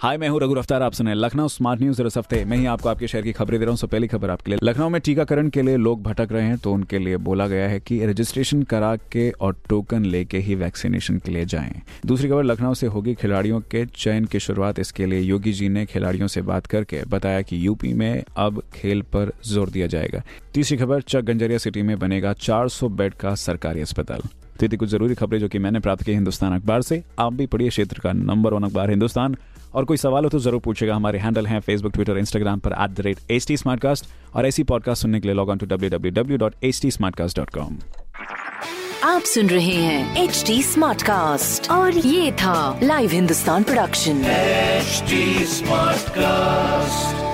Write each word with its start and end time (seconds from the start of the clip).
हाय 0.00 0.16
मैं 0.18 0.28
हूँ 0.28 0.38
रघु 0.40 0.54
अफ्तार 0.54 0.82
आप 0.82 0.92
सुने 0.92 1.14
लखनऊ 1.14 1.48
स्मार्ट 1.48 1.80
न्यूज़ 1.80 2.00
इस 2.02 2.16
हफ़्ते 2.16 2.44
मैं 2.44 2.56
ही 2.56 2.66
आपको 2.66 2.88
आपके 2.88 3.08
शहर 3.08 3.22
की 3.22 3.32
खबरें 3.32 3.58
दे 3.58 3.64
रहा 3.64 3.70
हूँ। 3.70 3.78
सो 3.78 3.86
पहली 3.86 4.06
खबर 4.08 4.30
आपके 4.30 4.50
लिए। 4.50 4.58
लखनऊ 4.62 4.88
में 4.88 5.00
टीकाकरण 5.00 5.48
के 5.48 5.62
लिए 5.62 5.76
लोग 5.76 6.02
भटक 6.02 6.28
रहे 6.32 6.44
हैं 6.44 6.56
तो 6.58 6.72
उनके 6.72 6.98
लिए 6.98 7.16
बोला 7.18 7.46
गया 7.46 7.66
है 7.68 7.80
कि 7.80 7.98
रजिस्ट्रेशन 8.06 8.62
करा 8.62 8.94
के 9.12 9.30
और 9.30 9.56
टोकन 9.68 10.04
लेके 10.04 10.38
ही 10.38 10.54
वैक्सीनेशन 10.54 11.18
के 11.18 11.32
लिए 11.32 11.44
जाएँ। 11.44 11.82
दूसरी 12.06 12.28
खबर, 12.28 12.44
लखनऊ 12.44 12.74
से 12.74 12.86
होगी 12.86 13.14
खिलाड़ियों 13.14 13.60
के 13.60 13.84
चयन 13.86 14.24
की 14.24 14.40
शुरुआत। 14.40 14.78
इसके 14.78 15.06
लिए 15.06 15.20
योगी 15.20 15.52
जी 15.52 15.68
ने 15.68 15.84
खिलाड़ियों 15.86 16.28
से 16.28 16.42
बात 16.42 16.66
करके 16.66 17.04
बताया 17.08 17.42
कि 17.42 17.66
यूपी 17.66 17.92
में 17.92 18.22
अब 18.36 18.62
खेल 18.74 19.02
पर 19.12 19.32
ज़ोर 19.44 19.70
दिया 19.70 19.86
जाएगा। 19.86 20.22
तीसरी 20.54 20.78
खबर, 20.78 21.00
चक 21.00 21.20
गंजरिया 21.22 21.58
सिटी 21.58 21.82
में 21.82 21.98
बनेगा 21.98 22.32
400 22.32 22.88
बेड 22.90 23.14
का 23.14 23.34
सरकारी 23.38 23.80
अस्पताल। 23.80 24.22
तो 24.60 24.66
ये 24.66 24.68
थी 24.72 24.76
कुछ 24.76 24.88
ज़रूरी 24.88 25.14
खबरें 25.14 25.38
जो 25.40 25.48
कि 25.48 25.58
मैंने 25.58 25.80
प्राप्त 25.80 26.02
की 26.04 26.12
हिंदुस्तान 26.12 26.54
अखबार 26.54 26.82
से। 26.82 27.02
आप 27.18 27.32
भी 27.34 27.46
पढ़िए 27.46 27.68
क्षेत्र 27.68 28.00
का 28.00 28.12
नंबर 28.12 28.54
वन 28.54 28.62
अखबार 28.62 28.90
हिंदुस्तान। 28.90 29.36
और 29.74 29.84
कोई 29.84 29.96
सवाल 29.96 30.24
हो 30.24 30.30
तो 30.30 30.38
ज़रूर 30.38 30.60
पूछेगा। 30.60 30.94
हमारे 30.94 31.18
हैंडल 31.18 31.46
हैं 31.46 31.60
फेसबुक 31.60 31.92
ट्विटर 31.92 32.18
इंस्टाग्राम 32.18 32.58
पर 32.58 32.72
at 32.82 32.90
the 32.90 33.00
rate 33.06 33.18
H 33.30 33.46
T 33.46 33.56
और 34.34 34.46
ऐसी 34.46 34.62
पॉडकास्ट 34.72 35.02
सुनने 35.02 35.20
के 35.20 35.28
लिए 35.28 35.34
log 35.36 35.48
on 35.48 35.58
to 35.58 35.66
W 35.66 35.90
W 35.90 36.12
W 36.12 36.38
dot 36.38 36.54
H 36.64 36.80
T 36.82 36.90
आप 39.04 39.22
सुन 39.24 39.46
रहे 39.46 39.74
हैं 39.74 40.24
एच 40.24 40.44
डी 40.46 40.62
स्मार्ट 40.62 41.02
कास्ट 41.02 41.70
और 41.70 41.98
ये 41.98 42.32
था 42.42 42.80
live 42.82 43.10
Hindustan 43.10 43.62
production 43.62 44.22
HD 44.90 45.22
Smartcast. 45.54 47.29